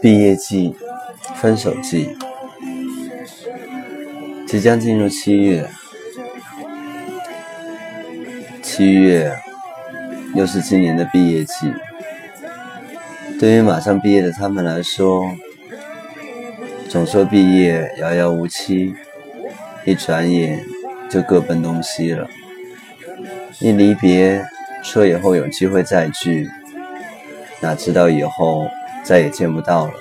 [0.00, 0.76] 毕业季，
[1.36, 2.16] 分手季，
[4.46, 5.68] 即将进入七月。
[8.62, 9.32] 七月
[10.36, 11.72] 又是今年的毕业季。
[13.40, 15.32] 对于马上毕业的他们来说，
[16.88, 18.94] 总说毕业遥遥无期，
[19.84, 20.64] 一转眼
[21.10, 22.28] 就各奔东西了。
[23.58, 24.44] 一离别，
[24.84, 26.48] 说以后有机会再聚，
[27.60, 28.68] 哪知道以后
[29.08, 29.94] 再也见不到了。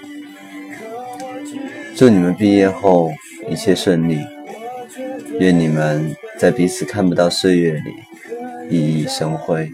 [1.96, 3.10] 祝你们毕业后
[3.50, 4.20] 一切顺利，
[5.40, 7.94] 愿你们在彼此看不到岁月里
[8.70, 9.72] 熠熠生辉。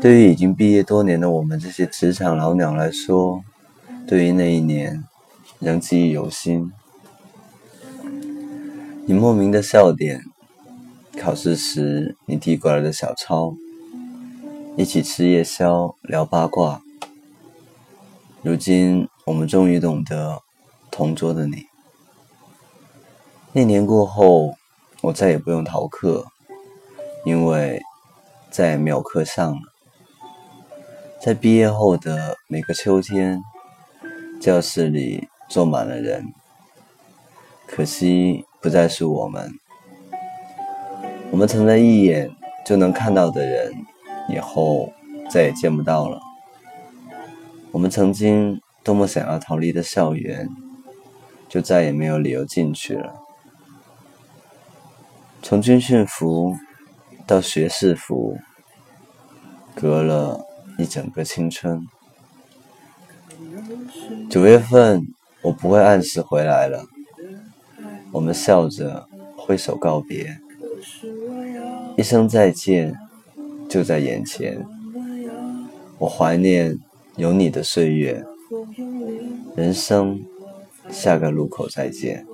[0.00, 3.44] 对于已经毕业多年的我们这些职场老鸟来说，
[4.06, 5.04] 对于那一年
[5.58, 6.72] 仍记忆犹新。
[9.04, 10.22] 你莫名的笑点。
[11.20, 13.52] 考试时你递过来的小抄，
[14.78, 16.80] 一起吃夜宵聊八卦。
[18.42, 20.40] 如今我们终于懂得
[20.88, 21.66] 同桌的你。
[23.50, 24.54] 那年过后，
[25.00, 26.26] 我再也不用逃课，
[27.24, 27.82] 因为
[28.52, 29.62] 再也没有课上了。
[31.20, 33.42] 在毕业后的每个秋天，
[34.40, 36.32] 教室里坐满了人，
[37.66, 39.58] 可惜不再是我们。
[41.32, 42.30] 我们曾在一眼
[42.64, 43.72] 就能看到的人，
[44.28, 44.92] 以后
[45.30, 46.20] 再也见不到了。
[47.70, 50.48] 我们曾经多么想要逃离的校园，
[51.48, 53.14] 就再也没有理由进去了。
[55.42, 56.56] 从军训服
[57.26, 58.38] 到学士服，
[59.74, 60.44] 隔了
[60.78, 61.86] 一整个青春。
[64.28, 65.06] 九月份，
[65.42, 66.84] 我不会按时回来了。
[68.12, 69.06] 我们笑着
[69.36, 70.38] 挥手告别。
[71.96, 72.96] 一声再见，
[73.68, 74.64] 就在眼前。
[75.98, 76.78] 我怀念
[77.16, 78.24] 有你的岁月。
[79.56, 80.20] 人生，
[80.90, 82.24] 下个路口再见。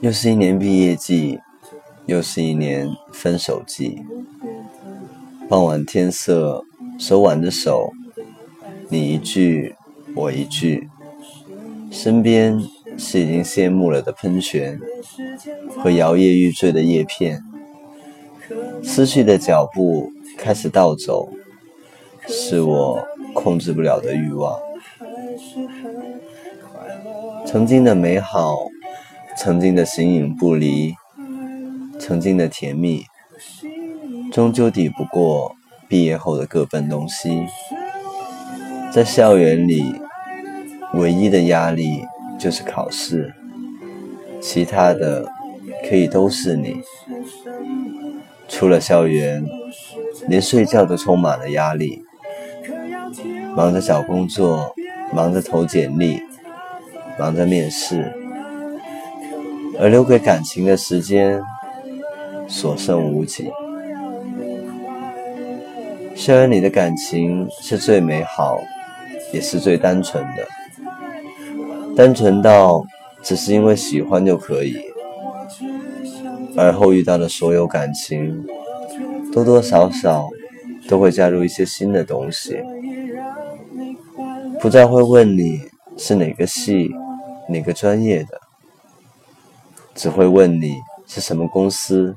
[0.00, 1.38] 又是一年毕业季，
[2.06, 4.02] 又是一年分手季。
[5.48, 6.64] 傍晚天色，
[6.98, 7.92] 手挽着手，
[8.88, 9.74] 你一句
[10.14, 10.88] 我一句，
[11.90, 12.60] 身边。
[12.98, 14.80] 是已经谢幕了的喷泉
[15.76, 17.42] 和摇曳欲坠的叶片，
[18.82, 21.28] 思绪的脚步开始倒走，
[22.26, 24.58] 是我控制不了的欲望。
[27.46, 28.56] 曾经的美好，
[29.36, 30.94] 曾经的形影不离，
[31.98, 33.04] 曾经的甜蜜，
[34.32, 35.54] 终究抵不过
[35.88, 37.46] 毕业后的各奔东西。
[38.92, 39.94] 在校园里，
[40.94, 42.04] 唯一的压力。
[42.38, 43.32] 就是考试，
[44.42, 45.26] 其他的
[45.88, 46.82] 可以都是你。
[48.48, 49.44] 出了校园，
[50.28, 52.02] 连睡觉都充满了压力，
[53.54, 54.74] 忙着找工作，
[55.12, 56.20] 忙着投简历，
[57.18, 58.12] 忙着面试，
[59.78, 61.42] 而留给感情的时间
[62.48, 63.50] 所剩无几。
[66.14, 68.58] 校园里的感情是最美好，
[69.32, 70.46] 也是最单纯的。
[71.94, 72.84] 单纯到
[73.22, 74.76] 只是因为喜欢就可以，
[76.56, 78.46] 而后遇到的所有感情，
[79.32, 80.28] 多多少少
[80.88, 82.58] 都会加入一些新的东西，
[84.60, 85.68] 不再会问你
[85.98, 86.90] 是哪个系、
[87.48, 88.40] 哪个专业的，
[89.94, 92.16] 只会问你是什么公司、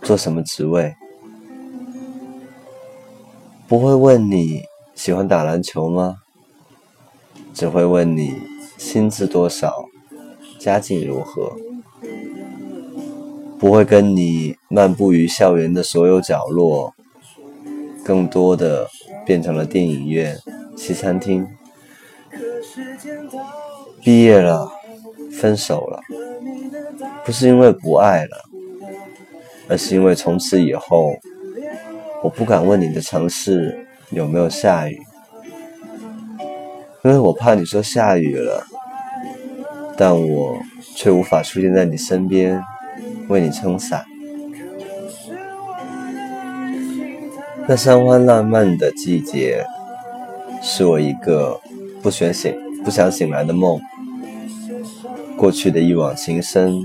[0.00, 0.94] 做什么职位，
[3.66, 4.62] 不会问你
[4.94, 6.16] 喜欢打篮球吗？
[7.52, 8.40] 只会问你
[8.76, 9.84] 薪资多少，
[10.58, 11.56] 家境如何，
[13.58, 16.94] 不会跟你漫步于校园的所有角落，
[18.04, 18.86] 更多的
[19.26, 20.38] 变成了电影院、
[20.76, 21.46] 西餐厅。
[24.02, 24.70] 毕业了，
[25.32, 26.00] 分手了，
[27.24, 28.44] 不是因为不爱了，
[29.68, 31.12] 而是因为从此以后，
[32.22, 34.98] 我不敢问你的城市有没有下雨。
[37.04, 38.64] 因为我怕你说下雨了，
[39.96, 40.56] 但我
[40.94, 42.62] 却无法出现在你身边
[43.28, 44.04] 为你撑伞。
[47.66, 49.64] 那山花烂漫的季节，
[50.62, 51.60] 是我一个
[52.02, 53.78] 不想醒、不想醒来的梦。
[55.36, 56.82] 过去的一往情深，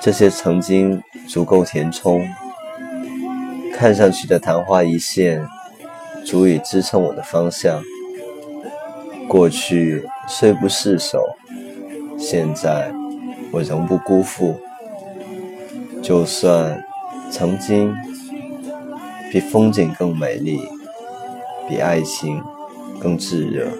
[0.00, 2.28] 这些曾经足够填充，
[3.72, 5.46] 看上去的昙花一现，
[6.26, 7.82] 足以支撑我的方向。
[9.28, 11.36] 过去虽不释手，
[12.18, 12.92] 现在
[13.52, 14.60] 我仍不辜负。
[16.02, 16.84] 就算
[17.30, 17.94] 曾经
[19.30, 20.60] 比风景更美丽，
[21.68, 22.42] 比爱情
[23.00, 23.70] 更炙热。